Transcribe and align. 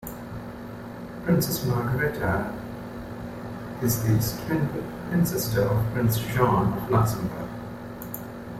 Princess 1.25 1.63
Margaretha 1.65 2.57
is 3.83 4.01
the 4.01 4.43
twin 4.47 5.23
sister 5.23 5.61
of 5.61 5.93
Prince 5.93 6.17
Jean 6.33 6.73
of 6.73 6.89
Luxembourg. 6.89 7.47